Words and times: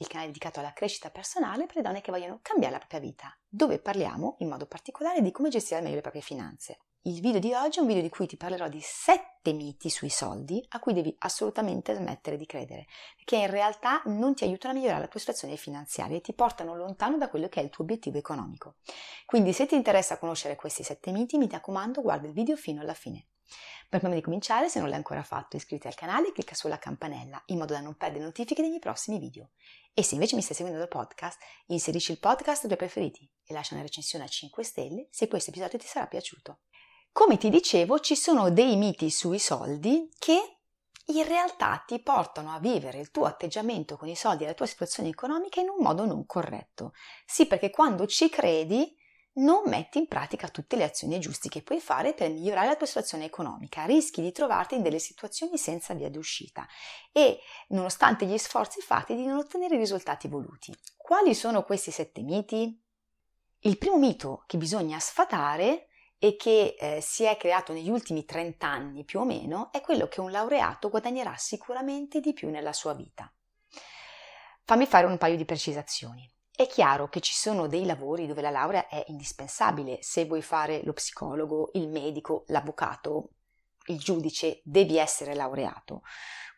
il 0.00 0.06
canale 0.06 0.28
dedicato 0.28 0.60
alla 0.60 0.72
crescita 0.72 1.10
personale 1.10 1.66
per 1.66 1.76
le 1.76 1.82
donne 1.82 2.00
che 2.00 2.10
vogliono 2.10 2.40
cambiare 2.40 2.72
la 2.72 2.78
propria 2.78 3.00
vita, 3.00 3.36
dove 3.46 3.78
parliamo 3.78 4.36
in 4.38 4.48
modo 4.48 4.66
particolare 4.66 5.20
di 5.20 5.30
come 5.30 5.50
gestire 5.50 5.82
meglio 5.82 5.96
le 5.96 6.00
proprie 6.00 6.22
finanze. 6.22 6.78
Il 7.04 7.20
video 7.20 7.40
di 7.40 7.52
oggi 7.54 7.78
è 7.78 7.80
un 7.82 7.86
video 7.86 8.02
di 8.02 8.08
cui 8.08 8.26
ti 8.26 8.36
parlerò 8.36 8.68
di 8.68 8.80
7 8.80 9.52
miti 9.52 9.88
sui 9.88 10.10
soldi 10.10 10.62
a 10.70 10.80
cui 10.80 10.92
devi 10.92 11.14
assolutamente 11.20 11.94
smettere 11.94 12.36
di 12.36 12.44
credere, 12.44 12.86
che 13.24 13.36
in 13.36 13.50
realtà 13.50 14.02
non 14.06 14.34
ti 14.34 14.44
aiutano 14.44 14.72
a 14.72 14.76
migliorare 14.76 15.02
la 15.02 15.08
tua 15.08 15.20
situazione 15.20 15.56
finanziaria 15.56 16.16
e 16.16 16.20
ti 16.20 16.34
portano 16.34 16.74
lontano 16.74 17.16
da 17.16 17.28
quello 17.28 17.48
che 17.48 17.60
è 17.60 17.62
il 17.62 17.70
tuo 17.70 17.84
obiettivo 17.84 18.18
economico. 18.18 18.76
Quindi 19.26 19.52
se 19.52 19.66
ti 19.66 19.74
interessa 19.74 20.18
conoscere 20.18 20.56
questi 20.56 20.82
7 20.82 21.10
miti, 21.10 21.38
mi 21.38 21.48
raccomando, 21.48 22.02
guarda 22.02 22.26
il 22.26 22.34
video 22.34 22.56
fino 22.56 22.82
alla 22.82 22.94
fine. 22.94 23.26
Per 23.88 23.98
prima 23.98 24.14
di 24.14 24.20
cominciare, 24.20 24.68
se 24.68 24.78
non 24.78 24.88
l'hai 24.88 24.98
ancora 24.98 25.22
fatto, 25.22 25.56
iscriviti 25.56 25.88
al 25.88 25.94
canale 25.94 26.28
e 26.28 26.32
clicca 26.32 26.54
sulla 26.54 26.78
campanella 26.78 27.42
in 27.46 27.58
modo 27.58 27.72
da 27.72 27.80
non 27.80 27.96
perdere 27.96 28.24
notifiche 28.24 28.60
dei 28.60 28.70
miei 28.70 28.80
prossimi 28.80 29.18
video. 29.18 29.50
E 29.92 30.02
se 30.02 30.14
invece 30.14 30.36
mi 30.36 30.42
stai 30.42 30.54
seguendo 30.54 30.80
dal 30.80 30.88
podcast, 30.88 31.40
inserisci 31.66 32.12
il 32.12 32.20
podcast 32.20 32.66
dei 32.66 32.76
tuoi 32.76 32.88
preferiti 32.88 33.28
e 33.44 33.52
lascia 33.52 33.74
una 33.74 33.82
recensione 33.82 34.24
a 34.24 34.28
5 34.28 34.62
stelle 34.62 35.08
se 35.10 35.26
questo 35.26 35.50
episodio 35.50 35.78
ti 35.78 35.86
sarà 35.86 36.06
piaciuto. 36.06 36.60
Come 37.12 37.36
ti 37.38 37.50
dicevo, 37.50 37.98
ci 37.98 38.14
sono 38.14 38.50
dei 38.50 38.76
miti 38.76 39.10
sui 39.10 39.40
soldi 39.40 40.08
che 40.18 40.60
in 41.06 41.26
realtà 41.26 41.82
ti 41.84 41.98
portano 42.00 42.52
a 42.52 42.60
vivere 42.60 43.00
il 43.00 43.10
tuo 43.10 43.24
atteggiamento 43.24 43.96
con 43.96 44.06
i 44.06 44.14
soldi 44.14 44.44
e 44.44 44.46
la 44.46 44.54
tua 44.54 44.66
situazione 44.66 45.08
economica 45.08 45.60
in 45.60 45.68
un 45.68 45.82
modo 45.82 46.06
non 46.06 46.24
corretto. 46.24 46.92
Sì, 47.26 47.46
perché 47.46 47.70
quando 47.70 48.06
ci 48.06 48.28
credi 48.28 48.96
non 49.34 49.62
metti 49.66 49.98
in 49.98 50.08
pratica 50.08 50.48
tutte 50.48 50.76
le 50.76 50.84
azioni 50.84 51.20
giuste 51.20 51.48
che 51.48 51.62
puoi 51.62 51.80
fare 51.80 52.14
per 52.14 52.30
migliorare 52.30 52.66
la 52.66 52.76
tua 52.76 52.86
situazione 52.86 53.24
economica, 53.24 53.84
rischi 53.84 54.20
di 54.20 54.32
trovarti 54.32 54.74
in 54.74 54.82
delle 54.82 54.98
situazioni 54.98 55.56
senza 55.56 55.94
via 55.94 56.10
d'uscita 56.10 56.66
e, 57.12 57.40
nonostante 57.68 58.26
gli 58.26 58.38
sforzi 58.38 58.80
fatti, 58.80 59.14
di 59.14 59.24
non 59.24 59.38
ottenere 59.38 59.76
i 59.76 59.78
risultati 59.78 60.26
voluti. 60.26 60.74
Quali 60.96 61.34
sono 61.34 61.62
questi 61.62 61.90
sette 61.90 62.22
miti? 62.22 62.82
Il 63.60 63.78
primo 63.78 63.98
mito 63.98 64.44
che 64.46 64.56
bisogna 64.56 64.98
sfatare 64.98 65.88
e 66.18 66.36
che 66.36 66.76
eh, 66.78 67.00
si 67.00 67.24
è 67.24 67.36
creato 67.36 67.72
negli 67.72 67.88
ultimi 67.88 68.24
30 68.24 68.66
anni 68.66 69.04
più 69.04 69.20
o 69.20 69.24
meno 69.24 69.70
è 69.72 69.80
quello 69.80 70.06
che 70.06 70.20
un 70.20 70.30
laureato 70.30 70.90
guadagnerà 70.90 71.34
sicuramente 71.36 72.20
di 72.20 72.32
più 72.32 72.50
nella 72.50 72.72
sua 72.72 72.94
vita. 72.94 73.32
Fammi 74.64 74.86
fare 74.86 75.06
un 75.06 75.16
paio 75.16 75.36
di 75.36 75.44
precisazioni. 75.44 76.30
È 76.54 76.66
chiaro 76.66 77.08
che 77.08 77.20
ci 77.20 77.34
sono 77.34 77.66
dei 77.66 77.86
lavori 77.86 78.26
dove 78.26 78.42
la 78.42 78.50
laurea 78.50 78.86
è 78.86 79.04
indispensabile. 79.08 80.02
Se 80.02 80.26
vuoi 80.26 80.42
fare 80.42 80.82
lo 80.84 80.92
psicologo, 80.92 81.70
il 81.74 81.88
medico, 81.88 82.44
l'avvocato, 82.48 83.30
il 83.86 83.98
giudice, 83.98 84.60
devi 84.64 84.98
essere 84.98 85.34
laureato. 85.34 86.02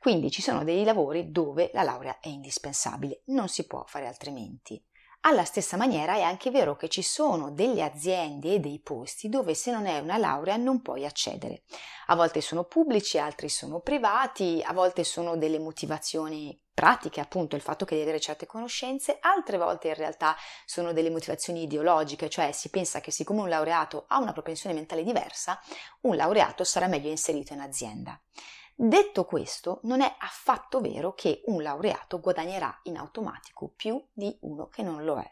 Quindi 0.01 0.31
ci 0.33 0.43
sono 0.43 0.65
dei 0.65 0.83
lavori 0.83 1.31
dove 1.31 1.71
la 1.73 1.85
laurea 1.85 2.19
è 2.19 2.29
indispensabile, 2.29 3.23
non 3.27 3.49
si 3.49 3.67
può 3.67 3.85
fare 3.87 4.09
altrimenti. 4.09 4.85
Alla 5.25 5.45
stessa 5.45 5.77
maniera 5.77 6.15
è 6.17 6.23
anche 6.23 6.51
vero 6.51 6.75
che 6.75 6.89
ci 6.89 7.03
sono 7.03 7.53
delle 7.53 7.85
aziende 7.85 8.55
e 8.55 8.59
dei 8.59 8.81
posti 8.81 9.29
dove 9.29 9.55
se 9.55 9.71
non 9.71 9.87
è 9.87 10.01
una 10.01 10.17
laurea 10.17 10.57
non 10.57 10.83
puoi 10.83 11.05
accedere. 11.05 11.63
A 12.07 12.17
volte 12.17 12.41
sono 12.41 12.65
pubblici, 12.65 13.19
altri 13.19 13.49
sono 13.49 13.79
privati, 13.79 14.61
a 14.67 14.73
volte 14.73 15.05
sono 15.05 15.37
delle 15.37 15.61
motivazioni 15.61 16.61
pratiche, 16.75 17.21
appunto 17.21 17.55
il 17.55 17.63
fatto 17.63 17.85
che 17.85 17.95
devi 17.95 18.09
avere 18.09 18.21
certe 18.21 18.47
conoscenze, 18.47 19.19
altre 19.21 19.59
volte 19.59 19.89
in 19.89 19.95
realtà 19.95 20.35
sono 20.65 20.93
delle 20.93 21.11
motivazioni 21.11 21.63
ideologiche, 21.63 22.29
cioè 22.29 22.51
si 22.51 22.69
pensa 22.71 23.01
che 23.01 23.13
siccome 23.13 23.43
un 23.43 23.49
laureato 23.49 24.07
ha 24.09 24.19
una 24.19 24.33
propensione 24.33 24.75
mentale 24.75 25.05
diversa, 25.05 25.61
un 26.01 26.17
laureato 26.17 26.65
sarà 26.65 26.89
meglio 26.89 27.11
inserito 27.11 27.53
in 27.53 27.61
azienda. 27.61 28.21
Detto 28.75 29.25
questo, 29.25 29.81
non 29.85 30.01
è 30.01 30.15
affatto 30.19 30.81
vero 30.81 31.15
che 31.15 31.43
un 31.47 31.63
laureato 31.63 32.21
guadagnerà 32.21 32.81
in 32.85 32.97
automatico 32.97 33.73
più 33.75 34.03
di 34.13 34.37
uno 34.41 34.69
che 34.69 34.83
non 34.83 35.05
lo 35.05 35.19
è. 35.19 35.31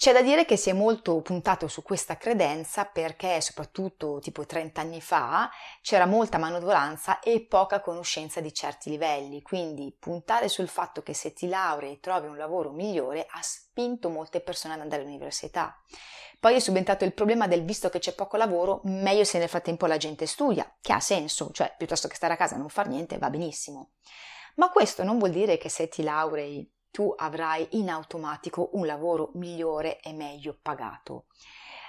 C'è 0.00 0.14
da 0.14 0.22
dire 0.22 0.46
che 0.46 0.56
si 0.56 0.70
è 0.70 0.72
molto 0.72 1.20
puntato 1.20 1.68
su 1.68 1.82
questa 1.82 2.16
credenza 2.16 2.86
perché 2.86 3.38
soprattutto 3.42 4.18
tipo 4.18 4.46
30 4.46 4.80
anni 4.80 5.02
fa 5.02 5.50
c'era 5.82 6.06
molta 6.06 6.38
manovolanza 6.38 7.18
e 7.18 7.42
poca 7.42 7.82
conoscenza 7.82 8.40
di 8.40 8.50
certi 8.54 8.88
livelli, 8.88 9.42
quindi 9.42 9.94
puntare 9.98 10.48
sul 10.48 10.68
fatto 10.68 11.02
che 11.02 11.12
se 11.12 11.34
ti 11.34 11.48
laurei 11.48 11.92
e 11.92 12.00
trovi 12.00 12.28
un 12.28 12.38
lavoro 12.38 12.70
migliore 12.70 13.26
ha 13.28 13.42
spinto 13.42 14.08
molte 14.08 14.40
persone 14.40 14.72
ad 14.72 14.80
andare 14.80 15.02
all'università. 15.02 15.78
Poi 16.40 16.54
è 16.54 16.60
subentrato 16.60 17.04
il 17.04 17.12
problema 17.12 17.46
del 17.46 17.62
visto 17.62 17.90
che 17.90 17.98
c'è 17.98 18.14
poco 18.14 18.38
lavoro, 18.38 18.80
meglio 18.84 19.24
se 19.24 19.36
nel 19.38 19.50
frattempo 19.50 19.84
la 19.84 19.98
gente 19.98 20.24
studia, 20.24 20.78
che 20.80 20.94
ha 20.94 21.00
senso, 21.00 21.50
cioè 21.52 21.74
piuttosto 21.76 22.08
che 22.08 22.14
stare 22.14 22.32
a 22.32 22.38
casa 22.38 22.54
e 22.54 22.58
non 22.58 22.70
far 22.70 22.88
niente 22.88 23.18
va 23.18 23.28
benissimo. 23.28 23.90
Ma 24.54 24.70
questo 24.70 25.04
non 25.04 25.18
vuol 25.18 25.30
dire 25.30 25.58
che 25.58 25.68
se 25.68 25.88
ti 25.88 26.02
laurei 26.02 26.66
tu 26.90 27.12
avrai 27.16 27.66
in 27.72 27.88
automatico 27.88 28.70
un 28.72 28.86
lavoro 28.86 29.30
migliore 29.34 30.00
e 30.00 30.12
meglio 30.12 30.58
pagato. 30.60 31.26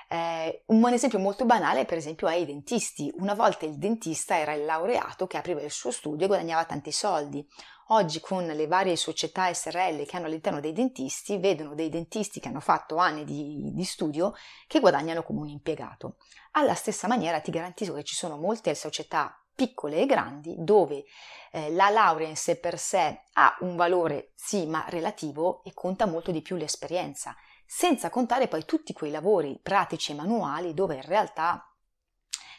Eh, 0.08 0.64
un 0.68 0.92
esempio 0.92 1.20
molto 1.20 1.46
banale, 1.46 1.86
per 1.86 1.98
esempio, 1.98 2.28
è 2.28 2.36
i 2.36 2.46
dentisti. 2.46 3.10
Una 3.20 3.34
volta 3.34 3.66
il 3.66 3.78
dentista 3.78 4.38
era 4.38 4.54
il 4.54 4.66
laureato 4.66 5.26
che 5.26 5.38
apriva 5.38 5.62
il 5.62 5.72
suo 5.72 5.90
studio 5.90 6.26
e 6.26 6.28
guadagnava 6.28 6.66
tanti 6.66 6.92
soldi. 6.92 7.48
Oggi, 7.88 8.20
con 8.20 8.46
le 8.46 8.68
varie 8.68 8.98
società 8.98 9.54
SRL 9.54 10.06
che 10.06 10.18
hanno 10.18 10.26
all'interno 10.26 10.60
dei 10.60 10.74
dentisti, 10.74 11.38
vedono 11.38 11.76
dei 11.76 11.90
dentisti 11.90 12.42
che 12.42 12.50
hanno 12.50 12.60
fatto 12.60 12.98
anni 12.98 13.24
di, 13.24 13.72
di 13.74 13.84
studio 13.86 14.34
che 14.68 14.82
guadagnano 14.82 15.24
come 15.24 15.40
un 15.40 15.50
impiegato. 15.50 16.18
Alla 16.52 16.76
stessa 16.76 17.08
maniera 17.08 17.40
ti 17.40 17.52
garantisco 17.52 17.94
che 17.94 18.04
ci 18.04 18.16
sono 18.16 18.38
molte 18.38 18.76
società 18.76 19.42
piccole 19.62 19.98
e 19.98 20.06
grandi 20.08 20.56
dove 20.58 21.06
eh, 21.52 21.70
la 21.72 21.90
laurea 21.90 22.28
in 22.28 22.36
sé 22.36 22.56
per 22.56 22.80
sé 22.80 23.26
ha 23.34 23.56
un 23.60 23.76
valore 23.76 24.32
sì 24.34 24.66
ma 24.66 24.86
relativo 24.88 25.64
e 25.64 25.72
conta 25.76 26.08
molto 26.08 26.32
di 26.32 26.42
più 26.42 26.56
l'esperienza, 26.56 27.36
senza 27.64 28.10
contare 28.10 28.48
poi 28.48 28.66
tutti 28.66 28.92
quei 28.92 29.12
lavori 29.12 29.60
pratici 29.62 30.14
e 30.14 30.16
manuali 30.16 30.74
dove 30.74 30.96
in 30.96 31.04
realtà 31.04 31.64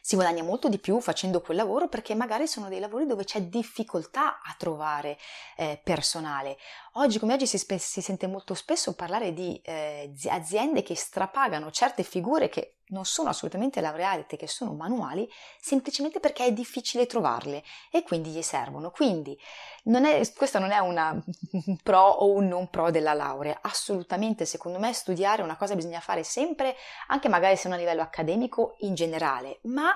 si 0.01 0.15
guadagna 0.15 0.45
molto 0.45 0.69
di 0.69 0.79
più 0.79 1.01
facendo 1.01 1.41
quel 1.41 1.57
lavoro 1.57 1.89
perché 1.89 2.15
magari 2.15 2.47
sono 2.47 2.69
dei 2.69 2.79
lavori 2.79 3.05
dove 3.07 3.25
c'è 3.25 3.43
difficoltà 3.43 4.41
a 4.43 4.55
trovare 4.57 5.19
eh, 5.57 5.81
personale. 5.83 6.57
Oggi 6.95 7.19
come 7.19 7.35
oggi 7.35 7.47
si, 7.47 7.59
spe- 7.59 7.79
si, 7.79 8.01
sente 8.01 8.29
molto 8.29 8.55
spesso 8.55 8.95
parlare 8.95 9.33
di 9.33 9.61
eh, 9.65 10.13
aziende 10.27 10.83
che 10.83 10.95
strapagano 10.95 11.71
certe 11.71 12.03
figure 12.05 12.49
che 12.49 12.79
non 12.93 13.05
sono 13.05 13.31
assolutamente 13.31 13.81
laureate, 13.81 14.37
che 14.37 14.47
sono 14.47 14.73
manuali, 14.75 15.29
semplicemente 15.61 16.21
perché 16.21 16.45
è 16.45 16.53
difficile 16.53 17.07
trovarle 17.07 17.63
e 17.91 18.03
quindi 18.03 18.31
gli 18.31 18.43
servono. 18.43 18.91
Quindi 18.91 19.39
non 19.85 20.05
è, 20.05 20.21
questo 20.35 20.59
non 20.59 20.71
è 20.71 20.79
una 20.79 21.21
pro 21.83 22.01
o 22.03 22.33
un 22.33 22.47
non 22.47 22.69
pro 22.69 22.91
della 22.91 23.15
laurea, 23.15 23.59
assolutamente 23.63 24.45
secondo 24.45 24.79
me 24.79 24.93
studiare 24.93 25.43
è 25.43 25.45
una 25.45 25.57
cosa 25.57 25.73
che 25.73 25.79
bisogna 25.79 26.01
fare 26.01 26.23
sempre, 26.23 26.77
anche 27.09 27.29
magari 27.29 27.57
se 27.57 27.69
non 27.69 27.77
a 27.77 27.81
livello 27.81 28.03
accademico 28.03 28.77
in 28.81 28.95
generale, 28.95 29.59
ma 29.63 29.93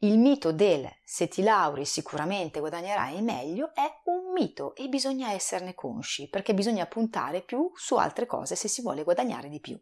il 0.00 0.18
mito 0.18 0.52
del 0.52 0.86
se 1.04 1.26
ti 1.26 1.42
lauri 1.42 1.86
sicuramente 1.86 2.60
guadagnerai 2.60 3.22
meglio 3.22 3.74
è 3.74 4.02
un 4.04 4.32
mito 4.32 4.74
e 4.74 4.88
bisogna 4.88 5.32
esserne 5.32 5.74
consci 5.74 6.28
perché 6.28 6.52
bisogna 6.52 6.84
puntare 6.84 7.40
più 7.40 7.70
su 7.74 7.94
altre 7.96 8.26
cose 8.26 8.56
se 8.56 8.68
si 8.68 8.82
vuole 8.82 9.04
guadagnare 9.04 9.48
di 9.48 9.58
più. 9.58 9.80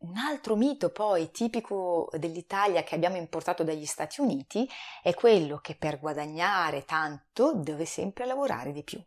Un 0.00 0.16
altro 0.16 0.56
mito 0.56 0.90
poi 0.90 1.30
tipico 1.30 2.08
dell'Italia 2.16 2.82
che 2.82 2.94
abbiamo 2.94 3.16
importato 3.16 3.64
dagli 3.64 3.84
Stati 3.84 4.22
Uniti 4.22 4.66
è 5.02 5.12
quello 5.12 5.58
che 5.58 5.76
per 5.76 6.00
guadagnare 6.00 6.86
tanto 6.86 7.52
deve 7.54 7.84
sempre 7.84 8.24
lavorare 8.24 8.72
di 8.72 8.82
più. 8.82 8.98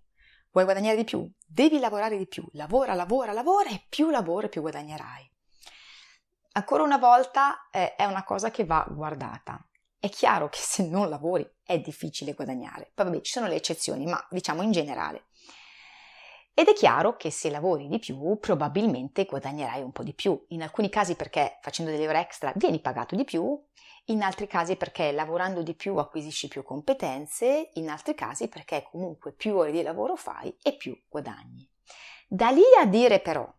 Vuoi 0.52 0.66
guadagnare 0.66 0.98
di 0.98 1.04
più? 1.04 1.28
Devi 1.48 1.80
lavorare 1.80 2.16
di 2.16 2.28
più. 2.28 2.48
Lavora, 2.52 2.94
lavora, 2.94 3.32
lavora 3.32 3.72
e 3.72 3.84
più 3.90 4.12
lavoro 4.12 4.50
più 4.50 4.62
guadagnerai. 4.62 5.32
Ancora 6.52 6.84
una 6.84 7.00
volta 7.00 7.70
eh, 7.72 7.96
è 7.96 8.06
una 8.06 8.24
cosa 8.24 8.52
che 8.52 8.64
va 8.64 8.86
guardata. 8.88 9.68
È 9.98 10.10
chiaro 10.10 10.48
che 10.50 10.60
se 10.60 10.88
non 10.88 11.10
lavori 11.10 11.50
è 11.64 11.80
difficile 11.80 12.34
guadagnare. 12.34 12.92
Poi 12.94 13.06
vabbè, 13.06 13.22
ci 13.22 13.32
sono 13.32 13.48
le 13.48 13.56
eccezioni, 13.56 14.06
ma 14.06 14.24
diciamo 14.30 14.62
in 14.62 14.72
generale. 14.72 15.26
Ed 16.56 16.68
è 16.68 16.74
chiaro 16.74 17.16
che 17.16 17.32
se 17.32 17.50
lavori 17.50 17.88
di 17.88 17.98
più 17.98 18.38
probabilmente 18.40 19.26
guadagnerai 19.26 19.82
un 19.82 19.92
po' 19.92 20.04
di 20.04 20.14
più, 20.14 20.40
in 20.50 20.62
alcuni 20.62 20.88
casi 20.88 21.16
perché 21.16 21.58
facendo 21.62 21.90
delle 21.90 22.08
ore 22.08 22.20
extra 22.20 22.54
vieni 22.56 22.80
pagato 22.80 23.16
di 23.16 23.24
più, 23.24 23.60
in 24.08 24.22
altri 24.22 24.46
casi 24.46 24.76
perché 24.76 25.12
lavorando 25.12 25.64
di 25.64 25.74
più 25.74 25.96
acquisisci 25.96 26.50
più 26.50 26.62
competenze, 26.62 27.72
in 27.74 27.90
altri 27.90 28.14
casi 28.14 28.50
perché 28.50 28.88
comunque 28.92 29.34
più 29.34 29.56
ore 29.56 29.72
di 29.72 29.82
lavoro 29.82 30.16
fai 30.16 30.56
e 30.62 30.76
più 30.76 30.96
guadagni. 31.10 31.68
Da 32.28 32.50
lì 32.50 32.64
a 32.80 32.86
dire 32.86 33.20
però 33.20 33.52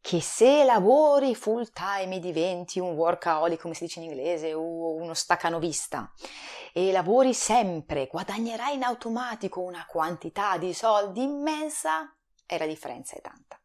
che 0.00 0.20
se 0.22 0.64
lavori 0.64 1.34
full 1.34 1.70
time 1.72 2.16
e 2.16 2.20
diventi 2.20 2.78
un 2.78 2.92
workaholic, 2.92 3.60
come 3.60 3.74
si 3.74 3.84
dice 3.84 4.00
in 4.00 4.06
inglese, 4.06 4.54
o 4.54 4.94
uno 4.94 5.12
staccanovista, 5.12 6.10
e 6.72 6.92
lavori 6.92 7.34
sempre, 7.34 8.06
guadagnerai 8.06 8.74
in 8.74 8.84
automatico 8.84 9.60
una 9.60 9.84
quantità 9.86 10.56
di 10.56 10.72
soldi 10.72 11.22
immensa, 11.22 12.10
e 12.48 12.58
la 12.58 12.66
differenza 12.66 13.14
è 13.16 13.20
tanta. 13.20 13.60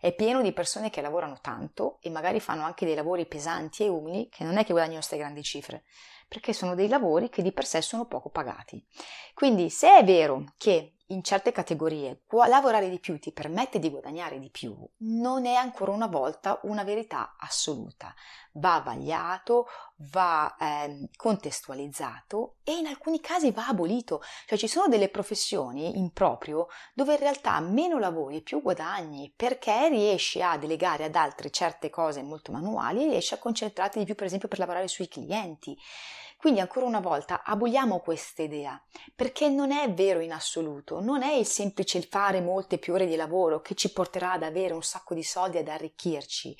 È 0.00 0.12
pieno 0.14 0.42
di 0.42 0.52
persone 0.52 0.90
che 0.90 1.00
lavorano 1.00 1.38
tanto 1.40 1.98
e 2.02 2.10
magari 2.10 2.40
fanno 2.40 2.64
anche 2.64 2.84
dei 2.84 2.94
lavori 2.94 3.24
pesanti 3.26 3.84
e 3.84 3.88
umili, 3.88 4.28
che 4.28 4.44
non 4.44 4.58
è 4.58 4.64
che 4.64 4.72
guadagnano 4.72 4.98
queste 4.98 5.16
grandi 5.16 5.42
cifre, 5.42 5.84
perché 6.28 6.52
sono 6.52 6.74
dei 6.74 6.88
lavori 6.88 7.30
che 7.30 7.40
di 7.40 7.52
per 7.52 7.64
sé 7.64 7.80
sono 7.80 8.06
poco 8.06 8.28
pagati. 8.28 8.84
Quindi 9.32 9.70
se 9.70 9.96
è 9.96 10.04
vero 10.04 10.44
che 10.58 10.93
in 11.08 11.22
certe 11.22 11.52
categorie 11.52 12.22
lavorare 12.48 12.88
di 12.88 12.98
più 12.98 13.18
ti 13.18 13.32
permette 13.32 13.78
di 13.78 13.90
guadagnare 13.90 14.38
di 14.38 14.50
più, 14.50 14.76
non 14.98 15.44
è 15.44 15.54
ancora 15.54 15.92
una 15.92 16.06
volta 16.06 16.60
una 16.62 16.82
verità 16.82 17.36
assoluta. 17.38 18.14
Va 18.54 18.80
vagliato, 18.84 19.66
va 20.12 20.56
eh, 20.56 21.08
contestualizzato 21.16 22.56
e 22.62 22.76
in 22.76 22.86
alcuni 22.86 23.20
casi 23.20 23.50
va 23.50 23.66
abolito. 23.66 24.22
Cioè 24.46 24.56
ci 24.56 24.68
sono 24.68 24.86
delle 24.88 25.08
professioni 25.08 25.98
in 25.98 26.12
proprio 26.12 26.68
dove 26.94 27.14
in 27.14 27.20
realtà 27.20 27.58
meno 27.60 27.98
lavori 27.98 28.42
più 28.42 28.62
guadagni 28.62 29.32
perché 29.34 29.88
riesci 29.88 30.40
a 30.40 30.56
delegare 30.56 31.04
ad 31.04 31.16
altri 31.16 31.52
certe 31.52 31.90
cose 31.90 32.22
molto 32.22 32.52
manuali 32.52 33.04
e 33.04 33.08
riesci 33.10 33.34
a 33.34 33.38
concentrarti 33.38 33.98
di 33.98 34.04
più 34.04 34.14
per 34.14 34.26
esempio 34.26 34.48
per 34.48 34.58
lavorare 34.58 34.88
sui 34.88 35.08
clienti. 35.08 35.76
Quindi 36.44 36.60
ancora 36.60 36.84
una 36.84 37.00
volta 37.00 37.42
aboliamo 37.42 38.00
questa 38.00 38.42
idea, 38.42 38.78
perché 39.16 39.48
non 39.48 39.72
è 39.72 39.90
vero 39.94 40.20
in 40.20 40.30
assoluto, 40.30 41.00
non 41.00 41.22
è 41.22 41.32
il 41.32 41.46
semplice 41.46 42.02
fare 42.02 42.42
molte 42.42 42.76
più 42.76 42.92
ore 42.92 43.06
di 43.06 43.16
lavoro 43.16 43.62
che 43.62 43.74
ci 43.74 43.90
porterà 43.90 44.32
ad 44.32 44.42
avere 44.42 44.74
un 44.74 44.82
sacco 44.82 45.14
di 45.14 45.22
soldi 45.22 45.56
ad 45.56 45.68
arricchirci, 45.68 46.54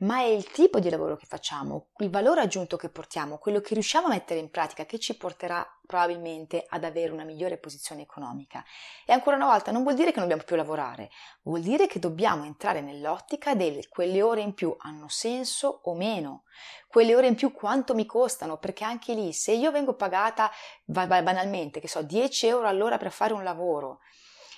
ma 0.00 0.18
è 0.18 0.26
il 0.26 0.44
tipo 0.50 0.78
di 0.78 0.90
lavoro 0.90 1.16
che 1.16 1.24
facciamo, 1.24 1.86
il 2.00 2.10
valore 2.10 2.42
aggiunto 2.42 2.76
che 2.76 2.90
portiamo, 2.90 3.38
quello 3.38 3.62
che 3.62 3.72
riusciamo 3.72 4.08
a 4.08 4.10
mettere 4.10 4.40
in 4.40 4.50
pratica 4.50 4.84
che 4.84 4.98
ci 4.98 5.16
porterà 5.16 5.66
probabilmente 5.90 6.64
ad 6.68 6.84
avere 6.84 7.10
una 7.10 7.24
migliore 7.24 7.58
posizione 7.58 8.02
economica. 8.02 8.64
E 9.04 9.12
ancora 9.12 9.34
una 9.34 9.46
volta 9.46 9.72
non 9.72 9.82
vuol 9.82 9.96
dire 9.96 10.12
che 10.12 10.20
non 10.20 10.28
dobbiamo 10.28 10.46
più 10.46 10.54
lavorare, 10.54 11.10
vuol 11.42 11.62
dire 11.62 11.88
che 11.88 11.98
dobbiamo 11.98 12.44
entrare 12.44 12.80
nell'ottica 12.80 13.56
del 13.56 13.88
quelle 13.88 14.22
ore 14.22 14.40
in 14.40 14.54
più 14.54 14.72
hanno 14.78 15.08
senso 15.08 15.80
o 15.82 15.94
meno, 15.94 16.44
quelle 16.86 17.16
ore 17.16 17.26
in 17.26 17.34
più 17.34 17.50
quanto 17.52 17.96
mi 17.96 18.06
costano, 18.06 18.58
perché 18.58 18.84
anche 18.84 19.14
lì 19.14 19.32
se 19.32 19.50
io 19.50 19.72
vengo 19.72 19.94
pagata 19.94 20.48
banalmente, 20.84 21.80
che 21.80 21.88
so, 21.88 22.02
10 22.02 22.46
euro 22.46 22.68
all'ora 22.68 22.96
per 22.96 23.10
fare 23.10 23.32
un 23.32 23.42
lavoro 23.42 23.98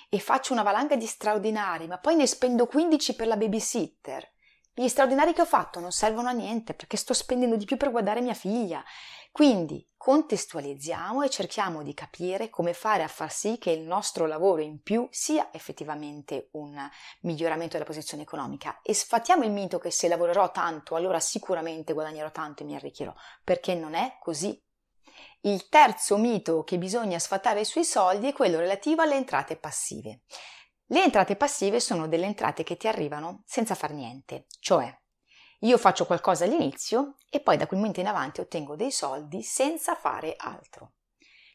e 0.09 0.19
faccio 0.19 0.53
una 0.53 0.61
valanga 0.61 0.95
di 0.95 1.07
straordinari, 1.07 1.87
ma 1.87 1.97
poi 1.97 2.15
ne 2.15 2.27
spendo 2.27 2.67
15 2.67 3.15
per 3.15 3.25
la 3.25 3.37
babysitter, 3.37 4.32
gli 4.73 4.87
straordinari 4.87 5.33
che 5.33 5.41
ho 5.41 5.45
fatto 5.45 5.79
non 5.79 5.91
servono 5.91 6.29
a 6.29 6.33
niente 6.33 6.73
perché 6.73 6.97
sto 6.97 7.13
spendendo 7.13 7.55
di 7.55 7.65
più 7.65 7.77
per 7.77 7.91
guardare 7.91 8.21
mia 8.21 8.33
figlia 8.33 8.83
quindi 9.33 9.83
contestualizziamo 9.97 11.23
e 11.23 11.29
cerchiamo 11.31 11.81
di 11.81 11.95
capire 11.95 12.51
come 12.51 12.75
fare 12.75 13.01
a 13.01 13.07
far 13.07 13.31
sì 13.31 13.57
che 13.57 13.71
il 13.71 13.81
nostro 13.81 14.27
lavoro 14.27 14.61
in 14.61 14.83
più 14.83 15.07
sia 15.09 15.49
effettivamente 15.51 16.49
un 16.51 16.77
miglioramento 17.21 17.73
della 17.73 17.83
posizione 17.83 18.21
economica 18.21 18.79
e 18.83 18.93
sfattiamo 18.93 19.43
il 19.43 19.49
mito 19.49 19.79
che 19.79 19.89
se 19.89 20.07
lavorerò 20.07 20.51
tanto 20.51 20.93
allora 20.95 21.19
sicuramente 21.19 21.93
guadagnerò 21.93 22.29
tanto 22.29 22.61
e 22.61 22.67
mi 22.67 22.75
arricchirò, 22.75 23.11
perché 23.43 23.73
non 23.73 23.95
è 23.95 24.17
così. 24.19 24.61
Il 25.41 25.67
terzo 25.67 26.17
mito 26.17 26.63
che 26.63 26.77
bisogna 26.77 27.17
sfatare 27.17 27.63
sui 27.63 27.85
soldi 27.85 28.27
è 28.27 28.33
quello 28.33 28.59
relativo 28.59 29.01
alle 29.01 29.15
entrate 29.15 29.55
passive. 29.55 30.21
Le 30.93 31.01
entrate 31.01 31.35
passive 31.35 31.79
sono 31.79 32.07
delle 32.07 32.27
entrate 32.27 32.61
che 32.61 32.77
ti 32.77 32.87
arrivano 32.87 33.41
senza 33.47 33.73
far 33.73 33.93
niente, 33.93 34.45
cioè 34.59 34.95
io 35.61 35.79
faccio 35.79 36.05
qualcosa 36.05 36.45
all'inizio 36.45 37.15
e 37.31 37.39
poi 37.39 37.57
da 37.57 37.65
quel 37.65 37.79
momento 37.79 37.99
in 37.99 38.05
avanti 38.05 38.41
ottengo 38.41 38.75
dei 38.75 38.91
soldi 38.91 39.41
senza 39.41 39.95
fare 39.95 40.35
altro. 40.37 40.93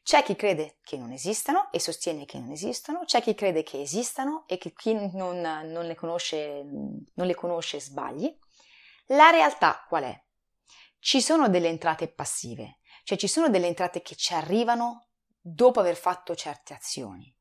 C'è 0.03 0.25
chi 0.25 0.35
crede 0.35 0.79
che 0.83 0.97
non 0.97 1.13
esistano 1.13 1.71
e 1.71 1.79
sostiene 1.79 2.25
che 2.25 2.41
non 2.41 2.51
esistono, 2.51 3.05
c'è 3.05 3.23
chi 3.23 3.37
crede 3.37 3.63
che 3.63 3.81
esistano 3.81 4.43
e 4.49 4.59
che 4.59 4.73
chi 4.73 4.95
non, 4.95 5.41
non, 5.41 5.87
le, 5.87 5.95
conosce, 5.95 6.65
non 6.65 7.27
le 7.29 7.35
conosce 7.37 7.79
sbagli. 7.79 8.37
La 9.07 9.31
realtà 9.31 9.85
qual 9.89 10.03
è? 10.03 10.21
Ci 10.99 11.21
sono 11.21 11.49
delle 11.49 11.69
entrate 11.69 12.09
passive, 12.09 12.79
cioè 13.05 13.17
ci 13.17 13.29
sono 13.29 13.49
delle 13.49 13.69
entrate 13.69 14.03
che 14.03 14.17
ci 14.17 14.35
arrivano 14.35 15.11
dopo 15.39 15.79
aver 15.79 15.95
fatto 15.95 16.35
certe 16.35 16.75
azioni, 16.75 17.33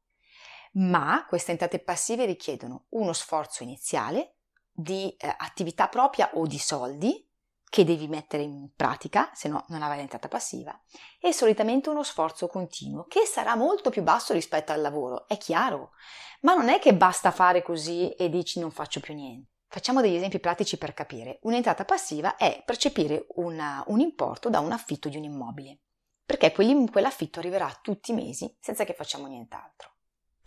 ma 0.78 1.26
queste 1.28 1.52
entrate 1.52 1.80
passive 1.80 2.26
richiedono 2.26 2.86
uno 2.90 3.14
sforzo 3.14 3.64
iniziale 3.64 4.38
di 4.72 5.10
eh, 5.18 5.34
attività 5.38 5.88
propria 5.88 6.32
o 6.34 6.46
di 6.46 6.60
soldi 6.60 7.26
che 7.70 7.84
devi 7.84 8.08
mettere 8.08 8.44
in 8.44 8.70
pratica, 8.76 9.30
se 9.34 9.50
no 9.50 9.66
non 9.70 9.82
avrai 9.82 9.98
l'entrata 9.98 10.30
passiva, 10.30 10.80
e 11.20 11.34
solitamente 11.34 11.90
uno 11.90 12.04
sforzo 12.04 12.48
continuo, 12.48 13.06
che 13.08 13.26
sarà 13.26 13.56
molto 13.56 13.90
più 13.90 14.04
basso 14.04 14.32
rispetto 14.34 14.72
al 14.72 14.80
lavoro, 14.80 15.28
è 15.28 15.38
chiaro, 15.38 15.92
ma 16.42 16.54
non 16.54 16.70
è 16.70 16.80
che 16.80 16.96
basta 16.96 17.32
fare 17.32 17.62
così 17.62 18.12
e 18.12 18.30
dici 18.30 18.60
non 18.60 18.72
faccio 18.72 19.02
più 19.02 19.14
niente. 19.14 19.52
Facciamo 19.68 20.00
degli 20.00 20.16
esempi 20.16 20.40
pratici 20.40 20.78
per 20.78 20.94
capire. 20.94 21.40
Un'entrata 21.42 21.84
passiva 21.84 22.38
è 22.38 22.64
percepire 22.66 23.26
una, 23.36 23.84
un 23.88 24.00
importo 24.00 24.50
da 24.50 24.62
un 24.62 24.72
affitto 24.72 25.10
di 25.10 25.18
un 25.18 25.26
immobile, 25.26 25.80
perché 26.24 26.54
quell'affitto 26.54 27.40
arriverà 27.40 27.78
tutti 27.82 28.12
i 28.12 28.16
mesi 28.16 28.56
senza 28.62 28.86
che 28.86 28.94
facciamo 28.94 29.28
nient'altro. 29.28 29.97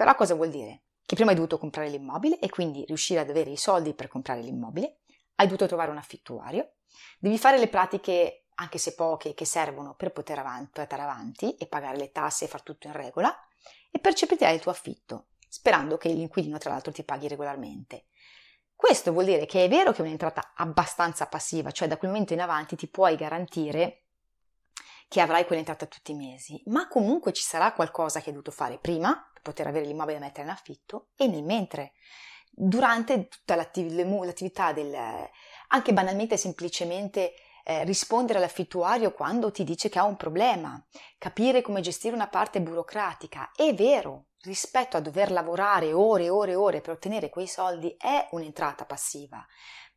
Però 0.01 0.15
cosa 0.15 0.35
vuol 0.35 0.49
dire? 0.49 0.85
che 1.05 1.15
prima 1.15 1.31
hai 1.31 1.37
dovuto 1.37 1.59
comprare 1.59 1.91
l'immobile 1.91 2.39
e 2.39 2.49
quindi 2.49 2.85
riuscire 2.87 3.21
ad 3.21 3.29
avere 3.29 3.51
i 3.51 3.59
soldi 3.59 3.93
per 3.93 4.09
comprare 4.09 4.41
l'immobile, 4.41 5.01
hai 5.35 5.47
dovuto 5.47 5.67
trovare 5.67 5.91
un 5.91 5.99
affittuario, 5.99 6.77
devi 7.19 7.37
fare 7.37 7.59
le 7.59 7.69
pratiche, 7.69 8.47
anche 8.55 8.79
se 8.79 8.95
poche, 8.95 9.35
che 9.35 9.45
servono 9.45 9.95
per 9.95 10.13
poter 10.13 10.39
avanti, 10.39 10.71
portare 10.73 11.03
avanti 11.03 11.55
e 11.57 11.67
pagare 11.67 11.99
le 11.99 12.13
tasse 12.13 12.47
e 12.47 12.49
far 12.49 12.63
tutto 12.63 12.87
in 12.87 12.95
regola, 12.95 13.37
e 13.91 13.99
percepirai 13.99 14.55
il 14.55 14.61
tuo 14.61 14.71
affitto, 14.71 15.27
sperando 15.49 15.99
che 15.99 16.09
l'inquilino 16.09 16.57
tra 16.57 16.71
l'altro 16.71 16.93
ti 16.93 17.03
paghi 17.03 17.29
regolarmente. 17.29 18.07
Questo 18.75 19.13
vuol 19.13 19.27
dire 19.27 19.45
che 19.45 19.65
è 19.65 19.69
vero 19.69 19.93
che 19.93 19.99
è 19.99 20.07
un'entrata 20.07 20.53
abbastanza 20.55 21.27
passiva, 21.27 21.73
cioè 21.73 21.89
da 21.89 21.99
quel 21.99 22.11
momento 22.11 22.33
in 22.33 22.41
avanti 22.41 22.75
ti 22.75 22.89
puoi 22.89 23.17
garantire 23.17 24.05
che 25.09 25.21
avrai 25.21 25.45
quell'entrata 25.45 25.85
tutti 25.87 26.13
i 26.13 26.17
mesi, 26.17 26.63
ma 26.67 26.87
comunque 26.89 27.33
ci 27.33 27.43
sarà 27.43 27.73
qualcosa 27.73 28.21
che 28.21 28.27
hai 28.27 28.33
dovuto 28.33 28.53
fare 28.53 28.79
prima 28.79 29.30
per 29.41 29.55
poter 29.55 29.67
avere 29.67 29.87
l'immobile 29.87 30.19
da 30.19 30.25
mettere 30.27 30.45
in 30.45 30.53
affitto 30.53 31.09
e 31.17 31.27
nel 31.27 31.43
mentre, 31.43 31.93
durante 32.51 33.29
tutta 33.29 33.55
l'attiv- 33.55 33.91
l'attività 33.91 34.73
del, 34.73 34.95
anche 35.69 35.93
banalmente 35.93 36.37
semplicemente 36.37 37.33
eh, 37.65 37.85
rispondere 37.85 38.39
all'affittuario 38.39 39.13
quando 39.13 39.51
ti 39.51 39.65
dice 39.65 39.89
che 39.89 39.99
ha 39.99 40.05
un 40.05 40.17
problema, 40.17 40.83
capire 41.19 41.63
come 41.63 41.81
gestire 41.81 42.15
una 42.15 42.29
parte 42.29 42.61
burocratica. 42.61 43.51
È 43.55 43.75
vero, 43.75 44.27
rispetto 44.43 44.97
a 44.97 45.01
dover 45.01 45.31
lavorare 45.31 45.93
ore 45.93 46.25
e 46.25 46.31
ore 46.31 46.53
e 46.53 46.57
ore 46.57 46.81
per 46.81 46.95
ottenere 46.95 47.31
quei 47.31 47.47
soldi 47.47 47.95
è 47.99 48.29
un'entrata 48.33 48.85
passiva, 48.85 49.45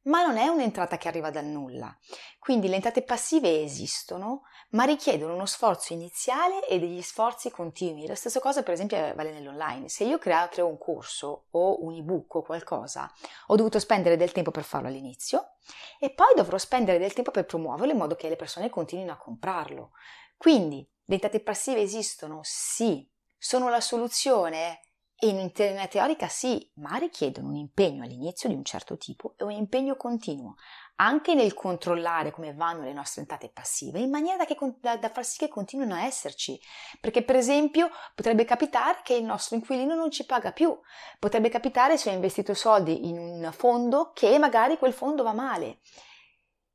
ma 0.03 0.25
non 0.25 0.37
è 0.37 0.47
un'entrata 0.47 0.97
che 0.97 1.07
arriva 1.07 1.29
dal 1.29 1.45
nulla. 1.45 1.95
Quindi 2.39 2.67
le 2.67 2.75
entrate 2.75 3.03
passive 3.03 3.61
esistono, 3.63 4.43
ma 4.71 4.83
richiedono 4.83 5.33
uno 5.33 5.45
sforzo 5.45 5.93
iniziale 5.93 6.67
e 6.67 6.79
degli 6.79 7.01
sforzi 7.01 7.49
continui. 7.51 8.07
La 8.07 8.15
stessa 8.15 8.39
cosa, 8.39 8.63
per 8.63 8.73
esempio, 8.73 8.97
vale 9.15 9.31
nell'online. 9.31 9.87
Se 9.87 10.03
io 10.03 10.17
creo, 10.17 10.47
creo 10.49 10.67
un 10.67 10.77
corso 10.77 11.45
o 11.51 11.83
un 11.83 11.93
ebook 11.93 12.35
o 12.35 12.41
qualcosa, 12.41 13.11
ho 13.47 13.55
dovuto 13.55 13.79
spendere 13.79 14.17
del 14.17 14.31
tempo 14.31 14.51
per 14.51 14.63
farlo 14.63 14.87
all'inizio 14.87 15.53
e 15.99 16.11
poi 16.11 16.33
dovrò 16.35 16.57
spendere 16.57 16.97
del 16.99 17.13
tempo 17.13 17.31
per 17.31 17.45
promuoverlo 17.45 17.91
in 17.91 17.97
modo 17.97 18.15
che 18.15 18.29
le 18.29 18.35
persone 18.35 18.69
continuino 18.69 19.11
a 19.11 19.17
comprarlo. 19.17 19.91
Quindi 20.37 20.87
le 21.05 21.13
entrate 21.15 21.39
passive 21.39 21.81
esistono? 21.81 22.39
Sì. 22.43 23.09
Sono 23.37 23.69
la 23.69 23.81
soluzione? 23.81 24.81
In 25.29 25.51
teoria 25.51 25.87
teorica 25.87 26.27
sì, 26.27 26.69
ma 26.75 26.95
richiedono 26.97 27.49
un 27.49 27.55
impegno 27.55 28.03
all'inizio 28.03 28.49
di 28.49 28.55
un 28.55 28.63
certo 28.63 28.97
tipo 28.97 29.35
e 29.37 29.43
un 29.43 29.51
impegno 29.51 29.95
continuo, 29.95 30.55
anche 30.95 31.33
nel 31.33 31.53
controllare 31.53 32.31
come 32.31 32.53
vanno 32.53 32.83
le 32.83 32.93
nostre 32.93 33.21
entrate 33.21 33.49
passive, 33.49 33.99
in 33.99 34.09
maniera 34.09 34.37
da, 34.37 34.45
che, 34.45 34.57
da, 34.79 34.97
da 34.97 35.09
far 35.09 35.25
sì 35.25 35.39
che 35.39 35.47
continuino 35.47 35.95
a 35.95 36.05
esserci. 36.05 36.59
Perché, 36.99 37.23
per 37.23 37.35
esempio, 37.35 37.89
potrebbe 38.15 38.45
capitare 38.45 38.99
che 39.03 39.15
il 39.15 39.23
nostro 39.23 39.55
inquilino 39.55 39.95
non 39.95 40.11
ci 40.11 40.25
paga 40.25 40.51
più, 40.51 40.77
potrebbe 41.19 41.49
capitare 41.49 41.97
se 41.97 42.09
ho 42.09 42.13
investito 42.13 42.53
soldi 42.53 43.07
in 43.07 43.17
un 43.17 43.51
fondo 43.51 44.11
che 44.13 44.37
magari 44.37 44.77
quel 44.77 44.93
fondo 44.93 45.23
va 45.23 45.33
male. 45.33 45.79